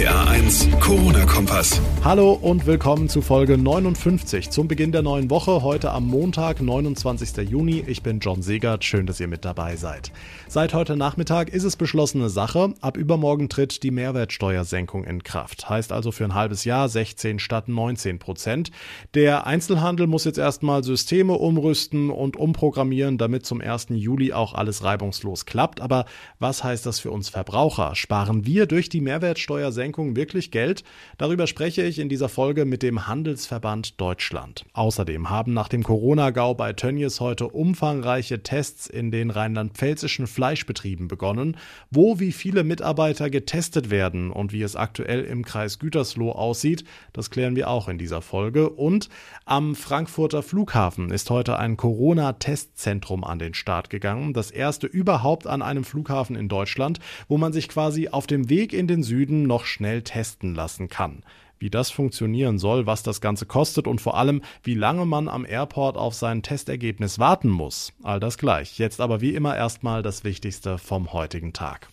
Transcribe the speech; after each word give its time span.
RPA 0.00 0.30
1, 0.30 0.68
Corona-Kompass. 0.80 1.78
Hallo 2.02 2.32
und 2.32 2.64
willkommen 2.64 3.10
zu 3.10 3.20
Folge 3.20 3.58
59 3.58 4.48
zum 4.48 4.66
Beginn 4.66 4.92
der 4.92 5.02
neuen 5.02 5.28
Woche, 5.28 5.62
heute 5.62 5.90
am 5.90 6.06
Montag, 6.06 6.62
29. 6.62 7.46
Juni. 7.46 7.84
Ich 7.86 8.02
bin 8.02 8.20
John 8.20 8.40
Segert, 8.40 8.82
schön, 8.82 9.04
dass 9.04 9.20
ihr 9.20 9.28
mit 9.28 9.44
dabei 9.44 9.76
seid. 9.76 10.10
Seit 10.48 10.72
heute 10.72 10.96
Nachmittag 10.96 11.50
ist 11.50 11.64
es 11.64 11.76
beschlossene 11.76 12.30
Sache. 12.30 12.72
Ab 12.80 12.96
übermorgen 12.96 13.50
tritt 13.50 13.82
die 13.82 13.90
Mehrwertsteuersenkung 13.90 15.04
in 15.04 15.22
Kraft. 15.22 15.68
Heißt 15.68 15.92
also 15.92 16.12
für 16.12 16.24
ein 16.24 16.34
halbes 16.34 16.64
Jahr 16.64 16.88
16 16.88 17.38
statt 17.38 17.68
19 17.68 18.18
Prozent. 18.18 18.70
Der 19.12 19.46
Einzelhandel 19.46 20.06
muss 20.06 20.24
jetzt 20.24 20.38
erstmal 20.38 20.82
Systeme 20.82 21.34
umrüsten 21.34 22.08
und 22.08 22.38
umprogrammieren, 22.38 23.18
damit 23.18 23.44
zum 23.44 23.60
1. 23.60 23.88
Juli 23.90 24.32
auch 24.32 24.54
alles 24.54 24.82
reibungslos 24.82 25.44
klappt. 25.44 25.82
Aber 25.82 26.06
was 26.38 26.64
heißt 26.64 26.86
das 26.86 27.00
für 27.00 27.10
uns 27.10 27.28
Verbraucher? 27.28 27.94
Sparen 27.94 28.46
wir 28.46 28.64
durch 28.64 28.88
die 28.88 29.02
Mehrwertsteuersenkung 29.02 29.89
wirklich 29.98 30.50
Geld? 30.50 30.84
Darüber 31.18 31.46
spreche 31.46 31.82
ich 31.82 31.98
in 31.98 32.08
dieser 32.08 32.28
Folge 32.28 32.64
mit 32.64 32.82
dem 32.82 33.06
Handelsverband 33.06 34.00
Deutschland. 34.00 34.64
Außerdem 34.72 35.30
haben 35.30 35.52
nach 35.52 35.68
dem 35.68 35.82
Corona-Gau 35.82 36.54
bei 36.54 36.72
Tönnies 36.72 37.20
heute 37.20 37.48
umfangreiche 37.48 38.42
Tests 38.42 38.86
in 38.86 39.10
den 39.10 39.30
rheinland-pfälzischen 39.30 40.26
Fleischbetrieben 40.26 41.08
begonnen. 41.08 41.56
Wo 41.90 42.20
wie 42.20 42.32
viele 42.32 42.64
Mitarbeiter 42.64 43.30
getestet 43.30 43.90
werden 43.90 44.30
und 44.30 44.52
wie 44.52 44.62
es 44.62 44.76
aktuell 44.76 45.24
im 45.24 45.44
Kreis 45.44 45.78
Gütersloh 45.78 46.32
aussieht, 46.32 46.84
das 47.12 47.30
klären 47.30 47.56
wir 47.56 47.68
auch 47.68 47.88
in 47.88 47.98
dieser 47.98 48.22
Folge. 48.22 48.70
Und 48.70 49.08
am 49.44 49.74
Frankfurter 49.74 50.42
Flughafen 50.42 51.10
ist 51.10 51.30
heute 51.30 51.58
ein 51.58 51.76
Corona-Testzentrum 51.76 53.24
an 53.24 53.38
den 53.38 53.54
Start 53.54 53.90
gegangen. 53.90 54.32
Das 54.32 54.50
erste 54.50 54.86
überhaupt 54.86 55.46
an 55.46 55.62
einem 55.62 55.84
Flughafen 55.84 56.36
in 56.36 56.48
Deutschland, 56.48 57.00
wo 57.28 57.38
man 57.38 57.52
sich 57.52 57.68
quasi 57.68 58.08
auf 58.08 58.26
dem 58.26 58.48
Weg 58.48 58.72
in 58.72 58.86
den 58.86 59.02
Süden 59.02 59.42
noch 59.44 59.64
schnell 59.64 59.79
testen 60.02 60.54
lassen 60.54 60.88
kann. 60.88 61.22
Wie 61.58 61.70
das 61.70 61.90
funktionieren 61.90 62.58
soll, 62.58 62.86
was 62.86 63.02
das 63.02 63.20
Ganze 63.20 63.44
kostet 63.44 63.86
und 63.86 64.00
vor 64.00 64.16
allem, 64.16 64.40
wie 64.62 64.74
lange 64.74 65.04
man 65.04 65.28
am 65.28 65.44
Airport 65.44 65.96
auf 65.96 66.14
sein 66.14 66.42
Testergebnis 66.42 67.18
warten 67.18 67.50
muss. 67.50 67.92
All 68.02 68.18
das 68.18 68.38
gleich. 68.38 68.78
Jetzt 68.78 69.00
aber 69.00 69.20
wie 69.20 69.34
immer 69.34 69.56
erstmal 69.56 70.02
das 70.02 70.24
Wichtigste 70.24 70.78
vom 70.78 71.12
heutigen 71.12 71.52
Tag. 71.52 71.88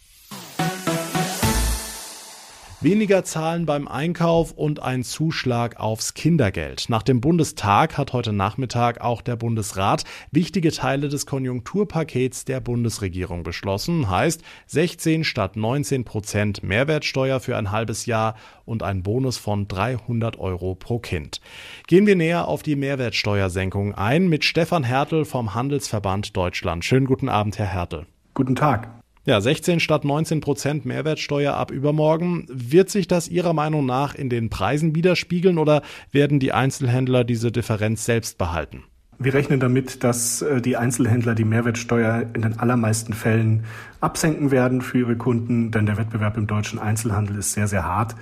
Weniger 2.80 3.23
zahlen 3.23 3.66
beim 3.66 3.88
Einkauf 3.88 4.52
und 4.52 4.83
ein 4.83 5.03
Zuschlag 5.03 5.80
aufs 5.80 6.14
Kindergeld. 6.14 6.86
Nach 6.89 7.02
dem 7.02 7.22
Bundestag 7.22 7.97
hat 7.97 8.14
heute 8.14 8.34
Nachmittag 8.34 9.02
auch 9.02 9.23
der 9.23 9.36
Bundesrat 9.36 10.03
wichtige 10.31 10.72
Teile 10.72 11.09
des 11.09 11.25
Konjunkturpakets 11.25 12.45
der 12.45 12.59
Bundesregierung 12.59 13.42
beschlossen. 13.42 14.11
Heißt 14.11 14.44
16 14.67 15.23
statt 15.23 15.56
19 15.56 16.06
Prozent 16.06 16.61
Mehrwertsteuer 16.61 17.39
für 17.39 17.58
ein 17.58 17.72
halbes 17.72 18.06
Jahr 18.06 18.36
und 18.64 18.84
ein 18.84 19.02
Bonus 19.02 19.39
von 19.39 19.67
300 19.67 20.38
Euro 20.38 20.75
pro 20.75 21.00
Kind. 21.00 21.41
Gehen 21.88 22.06
wir 22.06 22.16
näher 22.16 22.47
auf 22.47 22.62
die 22.62 22.75
Mehrwertsteuersenkung 22.75 23.95
ein 23.95 24.28
mit 24.28 24.45
Stefan 24.45 24.84
Hertel 24.84 25.25
vom 25.25 25.56
Handelsverband 25.56 26.38
Deutschland. 26.38 26.86
Schönen 26.86 27.08
guten 27.08 27.28
Abend, 27.28 27.58
Herr 27.58 27.66
Hertel. 27.66 28.06
Guten 28.36 28.56
Tag. 28.56 28.97
Ja, 29.28 29.42
16 29.42 29.81
statt 29.81 30.06
19 30.06 30.39
Prozent 30.39 30.86
Mehrwertsteuer 30.86 31.53
ab 31.53 31.70
übermorgen. 31.70 32.45
Wird 32.47 32.89
sich 32.89 33.09
das 33.09 33.28
Ihrer 33.28 33.52
Meinung 33.52 33.86
nach 33.86 34.16
in 34.16 34.30
den 34.30 34.50
Preisen 34.50 34.95
widerspiegeln 34.95 35.58
oder 35.58 35.81
werden 36.14 36.39
die 36.39 36.53
Einzelhändler 36.53 37.25
diese 37.25 37.52
Differenz 37.52 38.06
selbst 38.06 38.38
behalten? 38.38 38.86
Wir 39.19 39.34
rechnen 39.34 39.59
damit, 39.59 40.06
dass 40.06 40.42
äh, 40.44 40.61
die 40.61 40.78
Einzelhändler 40.78 41.36
die 41.36 41.44
Mehrwertsteuer 41.44 42.25
in 42.36 42.44
den 42.44 42.58
allermeisten 42.58 43.11
Fällen 43.11 43.66
absenken 44.00 44.50
werden 44.50 44.80
für 44.80 45.00
ihre 45.00 45.17
Kunden, 45.17 45.72
denn 45.72 45.86
der 45.86 45.97
Wettbewerb 45.97 46.38
im 46.38 46.47
deutschen 46.47 46.80
Einzelhandel 46.80 47.36
ist 47.39 47.52
sehr, 47.52 47.67
sehr 47.67 47.84
hart. 47.84 48.16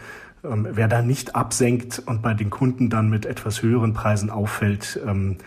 Ähm, 0.44 0.68
wer 0.72 0.88
da 0.88 1.04
nicht 1.04 1.36
absenkt 1.36 2.02
und 2.04 2.24
bei 2.24 2.34
den 2.34 2.50
Kunden 2.50 2.90
dann 2.90 3.12
mit 3.12 3.28
etwas 3.28 3.62
höheren 3.62 3.94
Preisen 3.94 4.32
auffällt, 4.32 5.00
ähm, 5.06 5.38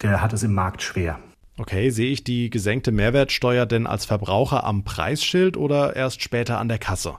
der 0.00 0.22
hat 0.22 0.32
es 0.32 0.44
im 0.44 0.54
Markt 0.54 0.80
schwer. 0.80 1.18
Okay, 1.58 1.90
sehe 1.90 2.10
ich 2.10 2.22
die 2.22 2.50
gesenkte 2.50 2.92
Mehrwertsteuer 2.92 3.66
denn 3.66 3.86
als 3.86 4.04
Verbraucher 4.04 4.64
am 4.64 4.84
Preisschild 4.84 5.56
oder 5.56 5.96
erst 5.96 6.22
später 6.22 6.58
an 6.58 6.68
der 6.68 6.78
Kasse? 6.78 7.14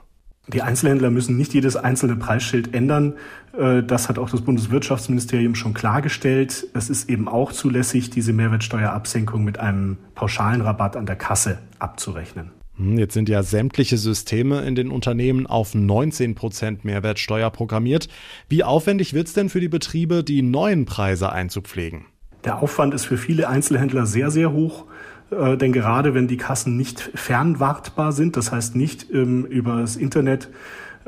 Die 0.48 0.62
Einzelhändler 0.62 1.10
müssen 1.10 1.36
nicht 1.36 1.52
jedes 1.54 1.76
einzelne 1.76 2.16
Preisschild 2.16 2.74
ändern. 2.74 3.14
Äh, 3.56 3.82
das 3.82 4.08
hat 4.08 4.18
auch 4.18 4.30
das 4.30 4.40
Bundeswirtschaftsministerium 4.40 5.54
schon 5.54 5.74
klargestellt. 5.74 6.66
Es 6.74 6.90
ist 6.90 7.08
eben 7.08 7.28
auch 7.28 7.52
zulässig, 7.52 8.10
diese 8.10 8.32
Mehrwertsteuerabsenkung 8.32 9.44
mit 9.44 9.60
einem 9.60 9.98
pauschalen 10.14 10.62
Rabatt 10.62 10.96
an 10.96 11.06
der 11.06 11.16
Kasse 11.16 11.58
abzurechnen. 11.78 12.50
Hm, 12.76 12.98
jetzt 12.98 13.14
sind 13.14 13.28
ja 13.28 13.42
sämtliche 13.42 13.98
Systeme 13.98 14.62
in 14.62 14.74
den 14.74 14.90
Unternehmen 14.90 15.46
auf 15.46 15.74
19 15.74 16.34
Prozent 16.34 16.84
Mehrwertsteuer 16.84 17.50
programmiert. 17.50 18.08
Wie 18.48 18.64
aufwendig 18.64 19.12
wird 19.12 19.28
es 19.28 19.34
denn 19.34 19.50
für 19.50 19.60
die 19.60 19.68
Betriebe, 19.68 20.24
die 20.24 20.42
neuen 20.42 20.86
Preise 20.86 21.30
einzupflegen? 21.30 22.06
Der 22.44 22.62
Aufwand 22.62 22.94
ist 22.94 23.04
für 23.04 23.18
viele 23.18 23.48
Einzelhändler 23.48 24.06
sehr, 24.06 24.30
sehr 24.30 24.52
hoch. 24.52 24.86
Äh, 25.30 25.56
denn 25.56 25.72
gerade 25.72 26.14
wenn 26.14 26.28
die 26.28 26.36
Kassen 26.36 26.76
nicht 26.76 27.10
fernwartbar 27.14 28.12
sind, 28.12 28.36
das 28.36 28.52
heißt 28.52 28.76
nicht 28.76 29.10
ähm, 29.12 29.44
über 29.44 29.80
das 29.80 29.96
Internet 29.96 30.48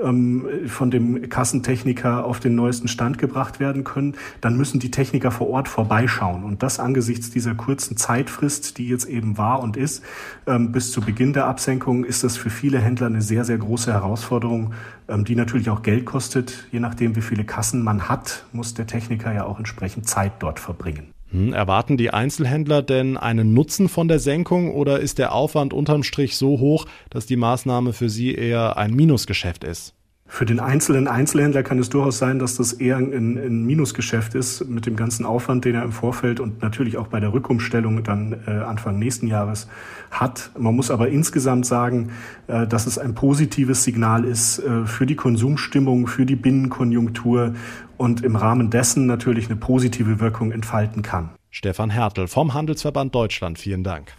ähm, 0.03 0.47
von 0.66 0.91
dem 0.91 1.28
Kassentechniker 1.28 2.25
auf 2.25 2.41
den 2.41 2.54
neuesten 2.54 2.88
Stand 2.88 3.19
gebracht 3.19 3.60
werden 3.60 3.84
können, 3.84 4.15
dann 4.41 4.56
müssen 4.56 4.81
die 4.81 4.91
Techniker 4.91 5.31
vor 5.31 5.50
Ort 5.50 5.69
vorbeischauen. 5.69 6.44
Und 6.44 6.62
das 6.62 6.78
angesichts 6.78 7.31
dieser 7.31 7.54
kurzen 7.54 7.97
Zeitfrist, 7.97 8.78
die 8.78 8.88
jetzt 8.88 9.06
eben 9.06 9.38
war 9.38 9.60
und 9.60 9.76
ist, 9.76 10.03
ähm, 10.47 10.72
bis 10.72 10.92
zu 10.92 11.00
Beginn 11.00 11.32
der 11.32 11.47
Absenkung, 11.47 12.04
ist 12.04 12.25
das 12.25 12.37
für 12.37 12.50
viele 12.50 12.78
Händler 12.78 13.06
eine 13.06 13.22
sehr, 13.22 13.44
sehr 13.44 13.59
große 13.59 13.92
Herausforderung, 13.92 14.72
ähm, 15.09 15.25
die 15.25 15.34
natürlich 15.34 15.69
auch 15.69 15.82
Geld 15.82 16.06
kostet. 16.06 16.69
Je 16.71 16.81
nachdem, 16.81 17.16
wie 17.16 17.22
viele 17.22 17.44
Kassen 17.44 17.82
man 17.82 18.09
hat, 18.09 18.44
muss 18.53 18.75
der 18.75 18.87
Techniker 18.87 19.32
ja 19.32 19.44
auch 19.44 19.59
entsprechend 19.59 20.09
Zeit 20.09 20.32
dort 20.38 20.60
verbringen. 20.60 21.12
Hm, 21.32 21.54
erwarten 21.54 21.97
die 21.97 22.10
Einzelhändler 22.10 22.82
denn 22.82 23.16
einen 23.16 23.54
Nutzen 23.54 23.88
von 23.88 24.06
der 24.06 24.19
Senkung 24.19 24.70
oder 24.70 25.00
ist 25.00 25.19
der 25.19 25.34
Aufwand 25.34 25.72
unterm 25.72 26.03
Strich 26.03 26.37
so 26.37 26.60
hoch, 26.60 26.84
dass 27.09 27.26
die 27.26 27.37
Maßnahme 27.37 27.94
für 27.94 28.10
sie 28.10 28.34
eher 28.34 28.76
ein 28.76 28.94
Minusgeschäft 28.94 29.65
ist? 29.65 29.94
Für 30.34 30.47
den 30.47 30.60
einzelnen 30.60 31.09
Einzelhändler 31.09 31.62
kann 31.62 31.78
es 31.78 31.91
durchaus 31.91 32.16
sein, 32.16 32.38
dass 32.38 32.56
das 32.56 32.72
eher 32.72 32.97
ein, 32.97 33.12
ein, 33.12 33.66
Minusgeschäft 33.66 34.34
ist 34.34 34.66
mit 34.66 34.87
dem 34.87 34.97
ganzen 34.97 35.26
Aufwand, 35.26 35.66
den 35.66 35.75
er 35.75 35.82
im 35.82 35.93
Vorfeld 35.93 36.41
und 36.41 36.62
natürlich 36.62 36.97
auch 36.97 37.09
bei 37.09 37.20
der 37.20 37.34
Rückumstellung 37.34 38.03
dann 38.03 38.41
äh, 38.47 38.50
Anfang 38.50 38.98
nächsten 38.98 39.26
Jahres 39.26 39.69
hat. 40.10 40.50
Man 40.59 40.75
muss 40.75 40.91
aber 40.91 41.10
insgesamt 41.10 41.66
sagen, 41.66 42.12
äh, 42.47 42.66
dass 42.66 42.87
es 42.87 42.97
ein 42.97 43.15
positives 43.15 43.84
Signal 43.84 44.25
ist 44.25 44.59
äh, 44.60 44.87
für 44.87 45.04
die 45.04 45.16
Konsumstimmung, 45.16 46.06
für 46.06 46.25
die 46.25 46.37
Binnenkonjunktur 46.37 47.53
und 47.98 48.25
im 48.25 48.34
Rahmen 48.34 48.71
dessen 48.71 49.04
natürlich 49.04 49.50
eine 49.50 49.56
positive 49.56 50.19
Wirkung 50.19 50.50
entfalten 50.50 51.03
kann. 51.03 51.28
Stefan 51.50 51.91
Hertel 51.91 52.26
vom 52.26 52.54
Handelsverband 52.54 53.15
Deutschland, 53.15 53.59
vielen 53.59 53.84
Dank. 53.84 54.15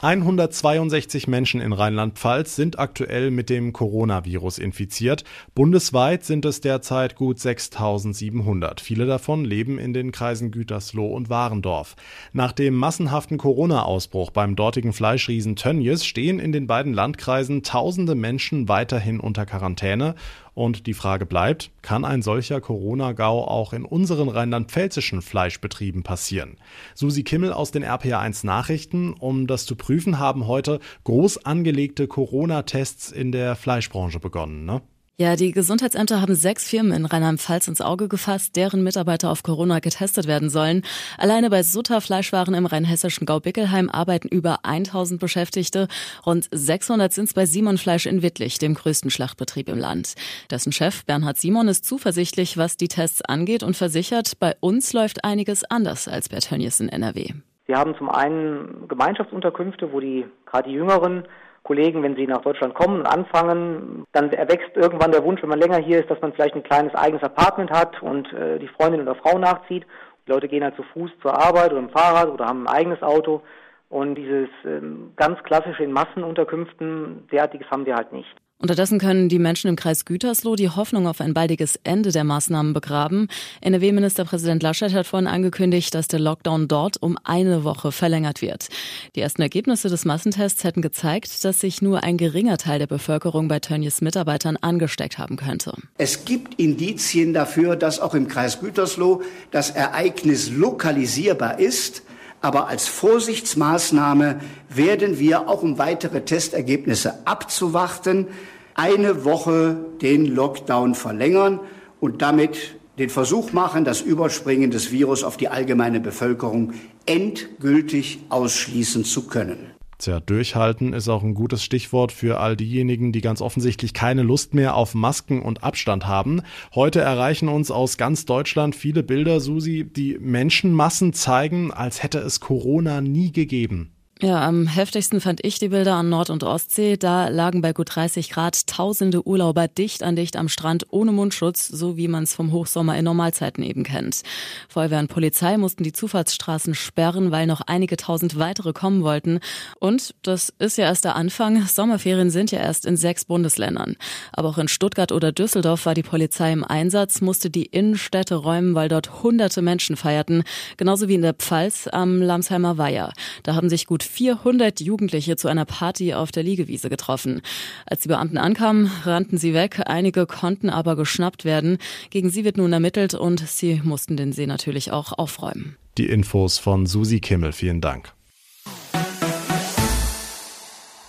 162 0.00 1.26
Menschen 1.26 1.60
in 1.60 1.72
Rheinland-Pfalz 1.72 2.54
sind 2.54 2.78
aktuell 2.78 3.32
mit 3.32 3.50
dem 3.50 3.72
Coronavirus 3.72 4.58
infiziert. 4.58 5.24
Bundesweit 5.56 6.24
sind 6.24 6.44
es 6.44 6.60
derzeit 6.60 7.16
gut 7.16 7.40
6700. 7.40 8.80
Viele 8.80 9.06
davon 9.06 9.44
leben 9.44 9.76
in 9.76 9.92
den 9.92 10.12
Kreisen 10.12 10.52
Gütersloh 10.52 11.08
und 11.08 11.30
Warendorf. 11.30 11.96
Nach 12.32 12.52
dem 12.52 12.76
massenhaften 12.76 13.38
Corona-Ausbruch 13.38 14.30
beim 14.30 14.54
dortigen 14.54 14.92
Fleischriesen 14.92 15.56
Tönnies 15.56 16.04
stehen 16.04 16.38
in 16.38 16.52
den 16.52 16.68
beiden 16.68 16.94
Landkreisen 16.94 17.64
tausende 17.64 18.14
Menschen 18.14 18.68
weiterhin 18.68 19.18
unter 19.18 19.46
Quarantäne 19.46 20.14
und 20.58 20.88
die 20.88 20.94
Frage 20.94 21.24
bleibt, 21.24 21.70
kann 21.82 22.04
ein 22.04 22.20
solcher 22.20 22.60
Corona-Gau 22.60 23.44
auch 23.44 23.72
in 23.72 23.84
unseren 23.84 24.28
rheinland-pfälzischen 24.28 25.22
Fleischbetrieben 25.22 26.02
passieren? 26.02 26.56
Susi 26.96 27.22
Kimmel 27.22 27.52
aus 27.52 27.70
den 27.70 27.84
RPA1 27.84 28.44
Nachrichten. 28.44 29.14
Um 29.14 29.46
das 29.46 29.66
zu 29.66 29.76
prüfen, 29.76 30.18
haben 30.18 30.48
heute 30.48 30.80
groß 31.04 31.44
angelegte 31.44 32.08
Corona-Tests 32.08 33.12
in 33.12 33.30
der 33.30 33.54
Fleischbranche 33.54 34.18
begonnen. 34.18 34.64
Ne? 34.64 34.82
Ja, 35.20 35.34
die 35.34 35.50
Gesundheitsämter 35.50 36.22
haben 36.22 36.36
sechs 36.36 36.70
Firmen 36.70 36.92
in 36.92 37.04
Rheinland-Pfalz 37.04 37.66
ins 37.66 37.80
Auge 37.80 38.06
gefasst, 38.06 38.54
deren 38.54 38.84
Mitarbeiter 38.84 39.32
auf 39.32 39.42
Corona 39.42 39.80
getestet 39.80 40.28
werden 40.28 40.48
sollen. 40.48 40.84
Alleine 41.18 41.50
bei 41.50 41.64
Sutter 41.64 42.00
Fleischwaren 42.00 42.54
im 42.54 42.66
rheinhessischen 42.66 43.26
Gau-Bickelheim 43.26 43.90
arbeiten 43.90 44.28
über 44.28 44.60
1000 44.62 45.20
Beschäftigte. 45.20 45.88
Rund 46.24 46.46
600 46.52 47.12
sind 47.12 47.24
es 47.24 47.34
bei 47.34 47.46
Simon 47.46 47.78
Fleisch 47.78 48.06
in 48.06 48.22
Wittlich, 48.22 48.58
dem 48.58 48.74
größten 48.74 49.10
Schlachtbetrieb 49.10 49.68
im 49.68 49.78
Land. 49.78 50.14
Dessen 50.52 50.70
Chef 50.70 51.04
Bernhard 51.04 51.36
Simon 51.36 51.66
ist 51.66 51.84
zuversichtlich, 51.84 52.56
was 52.56 52.76
die 52.76 52.86
Tests 52.86 53.20
angeht 53.20 53.64
und 53.64 53.76
versichert, 53.76 54.38
bei 54.38 54.54
uns 54.60 54.92
läuft 54.92 55.24
einiges 55.24 55.68
anders 55.68 56.06
als 56.06 56.28
bei 56.28 56.38
Tönnies 56.38 56.78
in 56.78 56.88
NRW. 56.88 57.30
Wir 57.66 57.76
haben 57.76 57.96
zum 57.98 58.08
einen 58.08 58.86
Gemeinschaftsunterkünfte, 58.86 59.92
wo 59.92 59.98
die 59.98 60.26
gerade 60.46 60.68
die 60.68 60.76
Jüngeren 60.76 61.24
Kollegen, 61.68 62.02
wenn 62.02 62.16
sie 62.16 62.26
nach 62.26 62.40
Deutschland 62.40 62.74
kommen 62.74 63.00
und 63.00 63.06
anfangen, 63.06 64.04
dann 64.12 64.32
erwächst 64.32 64.74
irgendwann 64.74 65.12
der 65.12 65.22
Wunsch, 65.22 65.42
wenn 65.42 65.50
man 65.50 65.60
länger 65.60 65.76
hier 65.76 66.00
ist, 66.00 66.10
dass 66.10 66.20
man 66.22 66.32
vielleicht 66.32 66.54
ein 66.54 66.62
kleines 66.62 66.94
eigenes 66.94 67.22
Apartment 67.22 67.70
hat 67.70 68.02
und 68.02 68.32
äh, 68.32 68.58
die 68.58 68.68
Freundin 68.68 69.02
oder 69.02 69.14
Frau 69.14 69.38
nachzieht. 69.38 69.84
Die 70.26 70.32
Leute 70.32 70.48
gehen 70.48 70.64
halt 70.64 70.76
zu 70.76 70.82
Fuß 70.94 71.10
zur 71.20 71.34
Arbeit 71.34 71.72
oder 71.72 71.80
im 71.80 71.90
Fahrrad 71.90 72.28
oder 72.30 72.46
haben 72.46 72.66
ein 72.66 72.74
eigenes 72.74 73.02
Auto. 73.02 73.42
Und 73.90 74.14
dieses 74.14 74.48
ähm, 74.64 75.12
ganz 75.16 75.42
klassische 75.42 75.84
in 75.84 75.92
Massenunterkünften, 75.92 77.28
derartiges 77.30 77.70
haben 77.70 77.84
wir 77.84 77.96
halt 77.96 78.12
nicht. 78.12 78.34
Unterdessen 78.60 78.98
können 78.98 79.28
die 79.28 79.38
Menschen 79.38 79.68
im 79.68 79.76
Kreis 79.76 80.04
Gütersloh 80.04 80.56
die 80.56 80.68
Hoffnung 80.68 81.06
auf 81.06 81.20
ein 81.20 81.32
baldiges 81.32 81.78
Ende 81.84 82.10
der 82.10 82.24
Maßnahmen 82.24 82.72
begraben. 82.72 83.28
NRW-Ministerpräsident 83.60 84.64
Laschet 84.64 84.92
hat 84.92 85.06
vorhin 85.06 85.28
angekündigt, 85.28 85.94
dass 85.94 86.08
der 86.08 86.18
Lockdown 86.18 86.66
dort 86.66 87.00
um 87.00 87.16
eine 87.22 87.62
Woche 87.62 87.92
verlängert 87.92 88.42
wird. 88.42 88.66
Die 89.14 89.20
ersten 89.20 89.42
Ergebnisse 89.42 89.88
des 89.88 90.04
Massentests 90.04 90.64
hätten 90.64 90.82
gezeigt, 90.82 91.44
dass 91.44 91.60
sich 91.60 91.82
nur 91.82 92.02
ein 92.02 92.16
geringer 92.16 92.58
Teil 92.58 92.80
der 92.80 92.88
Bevölkerung 92.88 93.46
bei 93.46 93.60
Tönnies 93.60 94.00
Mitarbeitern 94.00 94.56
angesteckt 94.56 95.18
haben 95.18 95.36
könnte. 95.36 95.74
Es 95.96 96.24
gibt 96.24 96.58
Indizien 96.58 97.32
dafür, 97.32 97.76
dass 97.76 98.00
auch 98.00 98.14
im 98.14 98.26
Kreis 98.26 98.58
Gütersloh 98.58 99.22
das 99.52 99.70
Ereignis 99.70 100.50
lokalisierbar 100.50 101.60
ist. 101.60 102.02
Aber 102.40 102.68
als 102.68 102.86
Vorsichtsmaßnahme 102.88 104.40
werden 104.68 105.18
wir, 105.18 105.48
auch 105.48 105.62
um 105.62 105.78
weitere 105.78 106.20
Testergebnisse 106.20 107.14
abzuwarten, 107.24 108.28
eine 108.74 109.24
Woche 109.24 109.76
den 110.00 110.26
Lockdown 110.26 110.94
verlängern 110.94 111.58
und 112.00 112.22
damit 112.22 112.76
den 112.98 113.10
Versuch 113.10 113.52
machen, 113.52 113.84
das 113.84 114.00
Überspringen 114.00 114.70
des 114.70 114.92
Virus 114.92 115.24
auf 115.24 115.36
die 115.36 115.48
allgemeine 115.48 116.00
Bevölkerung 116.00 116.74
endgültig 117.06 118.20
ausschließen 118.28 119.04
zu 119.04 119.26
können. 119.26 119.77
Tja, 119.98 120.20
durchhalten 120.20 120.92
ist 120.92 121.08
auch 121.08 121.24
ein 121.24 121.34
gutes 121.34 121.64
Stichwort 121.64 122.12
für 122.12 122.38
all 122.38 122.56
diejenigen, 122.56 123.10
die 123.10 123.20
ganz 123.20 123.42
offensichtlich 123.42 123.94
keine 123.94 124.22
Lust 124.22 124.54
mehr 124.54 124.76
auf 124.76 124.94
Masken 124.94 125.42
und 125.42 125.64
Abstand 125.64 126.06
haben. 126.06 126.42
Heute 126.72 127.00
erreichen 127.00 127.48
uns 127.48 127.72
aus 127.72 127.98
ganz 127.98 128.24
Deutschland 128.24 128.76
viele 128.76 129.02
Bilder, 129.02 129.40
Susi, 129.40 129.84
die 129.84 130.16
Menschenmassen 130.20 131.14
zeigen, 131.14 131.72
als 131.72 132.04
hätte 132.04 132.20
es 132.20 132.38
Corona 132.38 133.00
nie 133.00 133.32
gegeben. 133.32 133.97
Ja, 134.20 134.44
am 134.44 134.66
heftigsten 134.66 135.20
fand 135.20 135.44
ich 135.44 135.60
die 135.60 135.68
Bilder 135.68 135.94
an 135.94 136.08
Nord- 136.08 136.30
und 136.30 136.42
Ostsee. 136.42 136.96
Da 136.96 137.28
lagen 137.28 137.62
bei 137.62 137.72
gut 137.72 137.94
30 137.94 138.30
Grad 138.30 138.66
tausende 138.66 139.24
Urlauber 139.24 139.68
dicht 139.68 140.02
an 140.02 140.16
dicht 140.16 140.34
am 140.34 140.48
Strand 140.48 140.86
ohne 140.90 141.12
Mundschutz, 141.12 141.68
so 141.68 141.96
wie 141.96 142.08
man 142.08 142.24
es 142.24 142.34
vom 142.34 142.50
Hochsommer 142.50 142.98
in 142.98 143.04
Normalzeiten 143.04 143.62
eben 143.62 143.84
kennt. 143.84 144.22
Feuerwehr 144.68 144.98
und 144.98 145.06
Polizei 145.06 145.56
mussten 145.56 145.84
die 145.84 145.92
Zufahrtsstraßen 145.92 146.74
sperren, 146.74 147.30
weil 147.30 147.46
noch 147.46 147.60
einige 147.60 147.96
tausend 147.96 148.40
weitere 148.40 148.72
kommen 148.72 149.04
wollten. 149.04 149.38
Und 149.78 150.16
das 150.22 150.52
ist 150.58 150.78
ja 150.78 150.86
erst 150.86 151.04
der 151.04 151.14
Anfang. 151.14 151.64
Sommerferien 151.68 152.30
sind 152.30 152.50
ja 152.50 152.58
erst 152.58 152.86
in 152.86 152.96
sechs 152.96 153.24
Bundesländern. 153.24 153.94
Aber 154.32 154.48
auch 154.48 154.58
in 154.58 154.66
Stuttgart 154.66 155.12
oder 155.12 155.30
Düsseldorf 155.30 155.86
war 155.86 155.94
die 155.94 156.02
Polizei 156.02 156.50
im 156.50 156.64
Einsatz, 156.64 157.20
musste 157.20 157.50
die 157.50 157.66
Innenstädte 157.66 158.34
räumen, 158.34 158.74
weil 158.74 158.88
dort 158.88 159.22
hunderte 159.22 159.62
Menschen 159.62 159.96
feierten. 159.96 160.42
Genauso 160.76 161.06
wie 161.06 161.14
in 161.14 161.22
der 161.22 161.34
Pfalz 161.34 161.86
am 161.86 162.20
Lamsheimer 162.20 162.78
Weiher. 162.78 163.12
Da 163.44 163.54
haben 163.54 163.68
sich 163.68 163.86
gut 163.86 164.07
400 164.08 164.80
Jugendliche 164.80 165.36
zu 165.36 165.48
einer 165.48 165.64
Party 165.64 166.14
auf 166.14 166.32
der 166.32 166.42
Liegewiese 166.42 166.90
getroffen. 166.90 167.42
Als 167.86 168.00
die 168.00 168.08
Beamten 168.08 168.38
ankamen, 168.38 168.90
rannten 169.04 169.38
sie 169.38 169.54
weg. 169.54 169.82
Einige 169.86 170.26
konnten 170.26 170.70
aber 170.70 170.96
geschnappt 170.96 171.44
werden. 171.44 171.78
Gegen 172.10 172.30
sie 172.30 172.44
wird 172.44 172.56
nun 172.56 172.72
ermittelt 172.72 173.14
und 173.14 173.46
sie 173.46 173.80
mussten 173.84 174.16
den 174.16 174.32
See 174.32 174.46
natürlich 174.46 174.90
auch 174.90 175.12
aufräumen. 175.12 175.76
Die 175.98 176.06
Infos 176.06 176.58
von 176.58 176.86
Susi 176.86 177.20
Kimmel. 177.20 177.52
Vielen 177.52 177.80
Dank. 177.80 178.12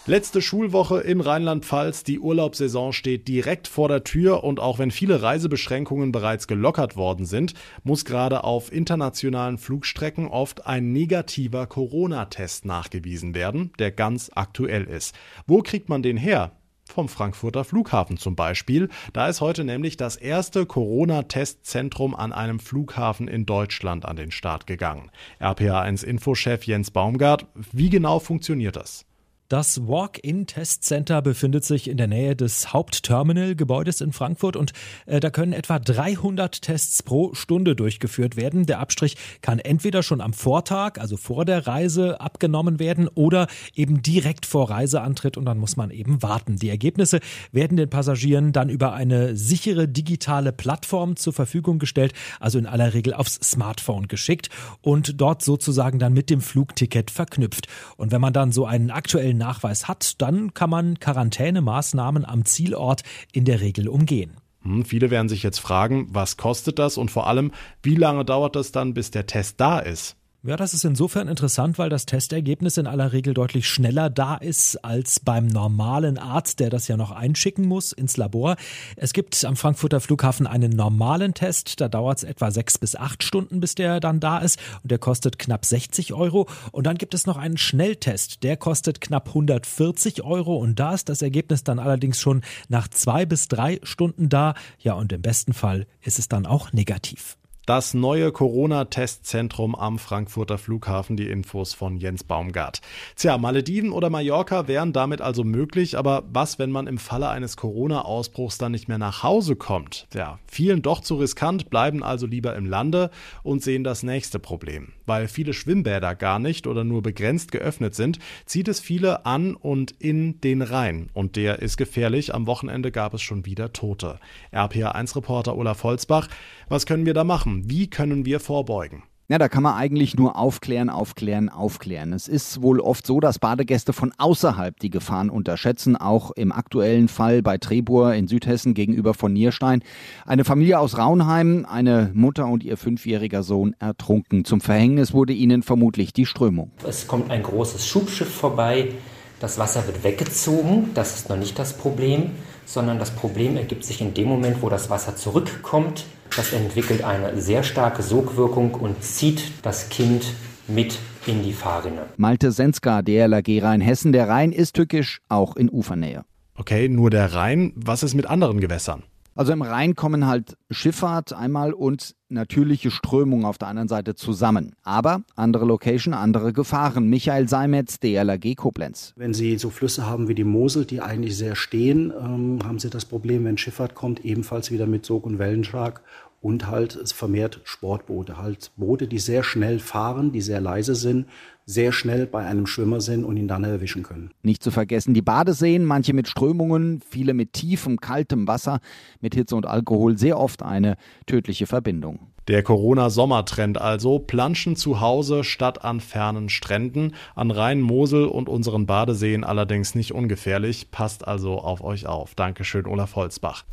Letzte 0.09 0.41
Schulwoche 0.41 1.01
in 1.01 1.21
Rheinland-Pfalz. 1.21 2.03
Die 2.03 2.19
Urlaubssaison 2.19 2.93
steht 2.93 3.27
direkt 3.27 3.67
vor 3.67 3.87
der 3.89 4.03
Tür 4.03 4.43
und 4.43 4.59
auch 4.59 4.79
wenn 4.79 4.89
viele 4.89 5.21
Reisebeschränkungen 5.21 6.11
bereits 6.11 6.47
gelockert 6.47 6.95
worden 6.95 7.27
sind, 7.27 7.53
muss 7.83 8.05
gerade 8.05 8.43
auf 8.43 8.73
internationalen 8.73 9.59
Flugstrecken 9.59 10.27
oft 10.27 10.65
ein 10.65 10.93
negativer 10.93 11.67
Corona-Test 11.67 12.65
nachgewiesen 12.65 13.35
werden, 13.35 13.71
der 13.77 13.91
ganz 13.91 14.31
aktuell 14.33 14.85
ist. 14.85 15.13
Wo 15.45 15.61
kriegt 15.61 15.89
man 15.89 16.01
den 16.01 16.17
her? 16.17 16.53
vom 16.85 17.07
Frankfurter 17.07 17.63
Flughafen 17.63 18.17
zum 18.17 18.35
Beispiel. 18.35 18.89
Da 19.13 19.27
ist 19.27 19.41
heute 19.41 19.63
nämlich 19.63 19.95
das 19.95 20.15
erste 20.15 20.65
Corona-Testzentrum 20.65 22.15
an 22.15 22.33
einem 22.33 22.59
Flughafen 22.59 23.27
in 23.27 23.45
Deutschland 23.45 24.05
an 24.05 24.15
den 24.15 24.31
Start 24.31 24.65
gegangen. 24.65 25.11
RPA1-Infochef 25.39 26.63
Jens 26.63 26.89
Baumgart, 26.89 27.45
wie 27.71 27.91
genau 27.91 28.17
funktioniert 28.17 28.75
das? 28.75 29.05
Das 29.49 29.87
Walk-in-Testcenter 29.87 31.23
befindet 31.23 31.65
sich 31.65 31.89
in 31.89 31.97
der 31.97 32.05
Nähe 32.05 32.35
des 32.35 32.71
Hauptterminal-Gebäudes 32.71 33.99
in 33.99 34.13
Frankfurt 34.13 34.55
und 34.55 34.73
äh, 35.07 35.19
da 35.19 35.31
können 35.31 35.53
etwa 35.53 35.79
300 35.79 36.61
Tests 36.61 37.01
pro 37.01 37.33
Stunde 37.33 37.75
durchgeführt 37.75 38.35
werden. 38.35 38.67
Der 38.67 38.79
Abstrich 38.79 39.17
kann 39.41 39.57
entweder 39.57 40.03
schon 40.03 40.21
am 40.21 40.33
Vortag, 40.33 40.99
also 40.99 41.17
vor 41.17 41.45
der 41.45 41.65
Reise, 41.65 42.21
abgenommen 42.21 42.77
werden 42.77 43.07
oder 43.07 43.47
eben 43.73 44.03
direkt 44.03 44.45
vor 44.45 44.69
Reiseantritt 44.69 45.35
und 45.35 45.45
dann 45.45 45.57
muss 45.57 45.77
man 45.77 45.89
eben 45.89 46.21
warten. 46.21 46.57
Die 46.57 46.69
Ergebnisse 46.69 47.19
werden 47.51 47.75
den 47.75 47.89
Passagieren 47.89 48.51
dann 48.51 48.69
über 48.69 48.93
eine 48.93 49.35
sichere 49.35 49.87
digitale 49.87 50.53
Plattform 50.53 51.15
zur 51.15 51.33
Verfügung 51.33 51.79
gestellt, 51.79 52.13
also 52.39 52.59
in 52.59 52.67
aller 52.67 52.93
Regel 52.93 53.15
aufs 53.15 53.39
Smartphone 53.41 54.07
geschickt 54.07 54.49
und 54.83 55.19
dort 55.19 55.41
sozusagen 55.41 55.97
dann 55.97 56.13
mit 56.13 56.29
dem 56.29 56.39
Flugticket 56.39 57.09
verknüpft. 57.09 57.67
Und 57.97 58.11
wenn 58.11 58.21
man 58.21 58.33
dann 58.33 58.51
so 58.51 58.67
einen 58.67 58.91
aktuellen 58.91 59.38
Nachweis 59.39 59.87
hat, 59.87 60.21
dann 60.21 60.53
kann 60.53 60.69
man 60.69 60.99
Quarantänemaßnahmen 60.99 62.25
am 62.25 62.45
Zielort 62.45 63.01
in 63.31 63.45
der 63.45 63.61
Regel 63.61 63.87
umgehen. 63.87 64.37
Hm, 64.61 64.85
viele 64.85 65.09
werden 65.09 65.29
sich 65.29 65.41
jetzt 65.41 65.59
fragen, 65.59 66.07
was 66.11 66.37
kostet 66.37 66.77
das 66.77 66.97
und 66.97 67.09
vor 67.09 67.27
allem, 67.27 67.51
wie 67.81 67.95
lange 67.95 68.25
dauert 68.25 68.55
das 68.55 68.71
dann, 68.71 68.93
bis 68.93 69.09
der 69.09 69.25
Test 69.25 69.59
da 69.59 69.79
ist? 69.79 70.18
Ja, 70.41 70.55
das 70.55 70.73
ist 70.73 70.85
insofern 70.85 71.27
interessant, 71.27 71.77
weil 71.77 71.89
das 71.89 72.05
Testergebnis 72.05 72.77
in 72.77 72.87
aller 72.87 73.11
Regel 73.11 73.33
deutlich 73.33 73.67
schneller 73.67 74.09
da 74.09 74.35
ist 74.35 74.77
als 74.85 75.19
beim 75.19 75.47
normalen 75.47 76.17
Arzt, 76.17 76.61
der 76.61 76.69
das 76.69 76.87
ja 76.87 76.95
noch 76.95 77.11
einschicken 77.11 77.67
muss 77.67 77.91
ins 77.91 78.15
Labor. 78.15 78.55
Es 78.95 79.11
gibt 79.11 79.43
am 79.43 79.57
Frankfurter 79.57 79.99
Flughafen 79.99 80.47
einen 80.47 80.71
normalen 80.71 81.33
Test, 81.33 81.81
da 81.81 81.89
dauert 81.89 82.19
es 82.19 82.23
etwa 82.23 82.51
sechs 82.51 82.77
bis 82.77 82.95
acht 82.95 83.21
Stunden, 83.21 83.59
bis 83.59 83.75
der 83.75 83.99
dann 83.99 84.21
da 84.21 84.37
ist 84.37 84.59
und 84.81 84.91
der 84.91 84.97
kostet 84.97 85.39
knapp 85.39 85.65
60 85.65 86.13
Euro. 86.13 86.47
Und 86.71 86.87
dann 86.87 86.97
gibt 86.97 87.13
es 87.13 87.27
noch 87.27 87.35
einen 87.35 87.57
Schnelltest, 87.57 88.41
der 88.41 88.55
kostet 88.55 89.01
knapp 89.01 89.27
140 89.27 90.23
Euro 90.23 90.55
und 90.55 90.79
da 90.79 90.93
ist 90.93 91.09
das 91.09 91.21
Ergebnis 91.21 91.65
dann 91.65 91.79
allerdings 91.79 92.21
schon 92.21 92.43
nach 92.69 92.87
zwei 92.87 93.25
bis 93.25 93.49
drei 93.49 93.81
Stunden 93.83 94.29
da. 94.29 94.53
Ja, 94.79 94.93
und 94.93 95.11
im 95.11 95.21
besten 95.21 95.51
Fall 95.51 95.85
ist 96.01 96.17
es 96.17 96.29
dann 96.29 96.45
auch 96.45 96.71
negativ. 96.71 97.35
Das 97.65 97.93
neue 97.93 98.31
Corona-Testzentrum 98.31 99.75
am 99.75 99.99
Frankfurter 99.99 100.57
Flughafen, 100.57 101.17
die 101.17 101.29
Infos 101.29 101.75
von 101.75 101.97
Jens 101.97 102.23
Baumgart. 102.23 102.81
Tja, 103.15 103.37
Malediven 103.37 103.91
oder 103.91 104.09
Mallorca 104.09 104.67
wären 104.67 104.91
damit 104.91 105.21
also 105.21 105.43
möglich, 105.43 105.95
aber 105.95 106.23
was, 106.33 106.57
wenn 106.57 106.71
man 106.71 106.87
im 106.87 106.97
Falle 106.97 107.29
eines 107.29 107.57
Corona-Ausbruchs 107.57 108.57
dann 108.57 108.71
nicht 108.71 108.87
mehr 108.87 108.97
nach 108.97 109.21
Hause 109.21 109.55
kommt? 109.55 110.07
Ja, 110.15 110.39
vielen 110.47 110.81
doch 110.81 111.01
zu 111.01 111.17
riskant, 111.17 111.69
bleiben 111.69 112.03
also 112.03 112.25
lieber 112.25 112.55
im 112.55 112.65
Lande 112.65 113.11
und 113.43 113.61
sehen 113.61 113.83
das 113.83 114.01
nächste 114.01 114.39
Problem. 114.39 114.93
Weil 115.05 115.27
viele 115.27 115.53
Schwimmbäder 115.53 116.15
gar 116.15 116.39
nicht 116.39 116.65
oder 116.65 116.83
nur 116.83 117.03
begrenzt 117.03 117.51
geöffnet 117.51 117.93
sind, 117.93 118.17
zieht 118.45 118.67
es 118.67 118.79
viele 118.79 119.27
an 119.27 119.53
und 119.53 119.91
in 119.91 120.41
den 120.41 120.63
Rhein. 120.63 121.09
Und 121.13 121.35
der 121.35 121.59
ist 121.59 121.77
gefährlich. 121.77 122.33
Am 122.33 122.47
Wochenende 122.47 122.91
gab 122.91 123.13
es 123.13 123.21
schon 123.21 123.45
wieder 123.45 123.73
Tote. 123.73 124.19
RPA1-Reporter 124.51 125.55
Olaf 125.55 125.83
Holzbach, 125.83 126.27
was 126.67 126.85
können 126.85 127.05
wir 127.05 127.13
da 127.13 127.23
machen? 127.23 127.58
Wie 127.67 127.89
können 127.89 128.25
wir 128.25 128.39
vorbeugen? 128.39 129.03
Ja, 129.31 129.37
da 129.37 129.47
kann 129.47 129.61
man 129.61 129.75
eigentlich 129.75 130.15
nur 130.15 130.37
aufklären, 130.37 130.89
aufklären, 130.89 131.49
aufklären. 131.49 132.13
Es 132.13 132.27
ist 132.27 132.63
wohl 132.63 132.79
oft 132.79 133.05
so, 133.05 133.19
dass 133.19 133.37
Badegäste 133.37 133.93
von 133.93 134.11
außerhalb 134.17 134.79
die 134.79 134.89
Gefahren 134.89 135.29
unterschätzen. 135.29 135.95
Auch 135.95 136.31
im 136.31 136.51
aktuellen 136.51 137.07
Fall 137.07 137.43
bei 137.43 137.59
Trebur 137.59 138.15
in 138.15 138.27
Südhessen 138.27 138.73
gegenüber 138.73 139.13
von 139.13 139.31
Nierstein. 139.31 139.83
Eine 140.25 140.45
Familie 140.45 140.79
aus 140.79 140.97
Raunheim, 140.97 141.67
eine 141.69 142.09
Mutter 142.15 142.47
und 142.47 142.63
ihr 142.63 142.75
fünfjähriger 142.75 143.43
Sohn 143.43 143.75
ertrunken. 143.77 144.45
Zum 144.45 144.61
Verhängnis 144.61 145.13
wurde 145.13 145.33
ihnen 145.33 145.61
vermutlich 145.61 146.11
die 146.11 146.25
Strömung. 146.25 146.71
Es 146.83 147.05
kommt 147.05 147.29
ein 147.29 147.43
großes 147.43 147.85
Schubschiff 147.85 148.33
vorbei. 148.33 148.93
Das 149.39 149.59
Wasser 149.59 149.85
wird 149.85 150.03
weggezogen. 150.03 150.89
Das 150.95 151.15
ist 151.15 151.29
noch 151.29 151.37
nicht 151.37 151.59
das 151.59 151.77
Problem, 151.77 152.31
sondern 152.65 152.97
das 152.97 153.11
Problem 153.11 153.57
ergibt 153.57 153.85
sich 153.85 154.01
in 154.01 154.15
dem 154.15 154.27
Moment, 154.27 154.63
wo 154.63 154.69
das 154.69 154.89
Wasser 154.89 155.15
zurückkommt 155.15 156.05
das 156.35 156.53
entwickelt 156.53 157.03
eine 157.03 157.39
sehr 157.41 157.63
starke 157.63 158.01
Sogwirkung 158.03 158.73
und 158.75 159.03
zieht 159.03 159.51
das 159.61 159.89
Kind 159.89 160.33
mit 160.67 160.97
in 161.25 161.43
die 161.43 161.53
Fahrrinne. 161.53 162.05
Malte 162.17 162.51
Senska, 162.51 163.01
DLRG 163.01 163.61
Rhein-Hessen. 163.61 164.11
Der 164.11 164.27
Rhein 164.27 164.51
ist 164.51 164.75
tückisch, 164.75 165.21
auch 165.29 165.55
in 165.55 165.69
Ufernähe. 165.69 166.23
Okay, 166.55 166.89
nur 166.89 167.09
der 167.09 167.33
Rhein. 167.33 167.73
Was 167.75 168.03
ist 168.03 168.15
mit 168.15 168.25
anderen 168.25 168.59
Gewässern? 168.59 169.03
Also 169.39 169.53
im 169.53 169.61
Rhein 169.61 169.95
kommen 169.95 170.27
halt 170.27 170.57
Schifffahrt 170.69 171.31
einmal 171.31 171.71
und 171.71 172.13
natürliche 172.27 172.91
Strömung 172.91 173.45
auf 173.45 173.57
der 173.57 173.69
anderen 173.69 173.87
Seite 173.87 174.13
zusammen. 174.13 174.75
Aber 174.83 175.21
andere 175.37 175.63
Location, 175.63 176.13
andere 176.13 176.51
Gefahren. 176.51 177.09
Michael 177.09 177.47
Seimetz, 177.47 178.01
DLRG 178.01 178.55
Koblenz. 178.55 179.13
Wenn 179.15 179.33
Sie 179.33 179.57
so 179.57 179.69
Flüsse 179.69 180.05
haben 180.05 180.27
wie 180.27 180.35
die 180.35 180.43
Mosel, 180.43 180.83
die 180.83 180.99
eigentlich 180.99 181.37
sehr 181.37 181.55
stehen, 181.55 182.11
ähm, 182.21 182.59
haben 182.65 182.79
Sie 182.79 182.89
das 182.89 183.05
Problem, 183.05 183.45
wenn 183.45 183.57
Schifffahrt 183.57 183.95
kommt, 183.95 184.25
ebenfalls 184.25 184.71
wieder 184.71 184.87
mit 184.87 185.05
Sog- 185.05 185.25
und 185.25 185.39
Wellenschlag 185.39 186.01
und 186.41 186.67
halt 186.67 186.99
vermehrt 187.11 187.61
Sportboote, 187.63 188.37
halt 188.37 188.71
Boote, 188.77 189.07
die 189.07 189.19
sehr 189.19 189.43
schnell 189.43 189.79
fahren, 189.79 190.31
die 190.31 190.41
sehr 190.41 190.61
leise 190.61 190.95
sind, 190.95 191.27
sehr 191.65 191.91
schnell 191.91 192.25
bei 192.25 192.45
einem 192.45 192.65
Schwimmer 192.65 192.99
sind 192.99 193.23
und 193.23 193.37
ihn 193.37 193.47
dann 193.47 193.63
erwischen 193.63 194.03
können. 194.03 194.31
Nicht 194.41 194.63
zu 194.63 194.71
vergessen 194.71 195.13
die 195.13 195.21
Badeseen, 195.21 195.85
manche 195.85 196.13
mit 196.13 196.27
Strömungen, 196.27 197.01
viele 197.07 197.33
mit 197.33 197.53
tiefem, 197.53 198.01
kaltem 198.01 198.47
Wasser, 198.47 198.79
mit 199.21 199.35
Hitze 199.35 199.55
und 199.55 199.67
Alkohol, 199.67 200.17
sehr 200.17 200.39
oft 200.39 200.63
eine 200.63 200.95
tödliche 201.27 201.67
Verbindung. 201.67 202.31
Der 202.47 202.63
Corona-Sommertrend 202.63 203.79
also, 203.79 204.17
Planschen 204.17 204.75
zu 204.75 204.99
Hause 204.99 205.43
statt 205.43 205.85
an 205.85 205.99
fernen 205.99 206.49
Stränden, 206.49 207.13
an 207.35 207.51
Rhein, 207.51 207.79
Mosel 207.79 208.25
und 208.25 208.49
unseren 208.49 208.87
Badeseen 208.87 209.43
allerdings 209.43 209.93
nicht 209.93 210.13
ungefährlich, 210.15 210.89
passt 210.89 211.27
also 211.27 211.59
auf 211.59 211.83
euch 211.83 212.07
auf. 212.07 212.33
Dankeschön, 212.33 212.87
Olaf 212.87 213.15
Holzbach. 213.15 213.65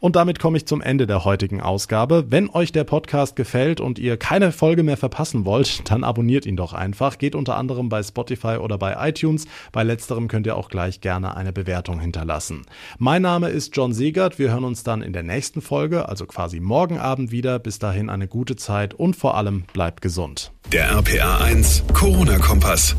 Und 0.00 0.16
damit 0.16 0.38
komme 0.38 0.56
ich 0.56 0.66
zum 0.66 0.80
Ende 0.80 1.06
der 1.06 1.24
heutigen 1.24 1.60
Ausgabe. 1.60 2.26
Wenn 2.28 2.50
euch 2.50 2.72
der 2.72 2.84
Podcast 2.84 3.36
gefällt 3.36 3.80
und 3.80 3.98
ihr 3.98 4.16
keine 4.16 4.52
Folge 4.52 4.82
mehr 4.82 4.96
verpassen 4.96 5.44
wollt, 5.44 5.82
dann 5.90 6.04
abonniert 6.04 6.46
ihn 6.46 6.56
doch 6.56 6.72
einfach. 6.72 7.18
Geht 7.18 7.34
unter 7.34 7.56
anderem 7.56 7.88
bei 7.88 8.02
Spotify 8.02 8.56
oder 8.56 8.78
bei 8.78 8.96
iTunes. 9.08 9.46
Bei 9.72 9.82
letzterem 9.82 10.28
könnt 10.28 10.46
ihr 10.46 10.56
auch 10.56 10.68
gleich 10.68 11.00
gerne 11.00 11.36
eine 11.36 11.52
Bewertung 11.52 12.00
hinterlassen. 12.00 12.62
Mein 12.98 13.22
Name 13.22 13.48
ist 13.48 13.76
John 13.76 13.92
Segert. 13.92 14.38
Wir 14.38 14.50
hören 14.50 14.64
uns 14.64 14.82
dann 14.82 15.02
in 15.02 15.12
der 15.12 15.22
nächsten 15.22 15.60
Folge, 15.60 16.08
also 16.08 16.26
quasi 16.26 16.60
morgen 16.60 16.98
Abend 16.98 17.30
wieder. 17.30 17.58
Bis 17.58 17.78
dahin 17.78 18.08
eine 18.10 18.28
gute 18.28 18.56
Zeit 18.56 18.94
und 18.94 19.16
vor 19.16 19.36
allem 19.36 19.64
bleibt 19.72 20.00
gesund. 20.00 20.52
Der 20.72 20.90
RPA 20.90 21.38
1 21.38 21.84
Corona-Kompass. 21.92 22.96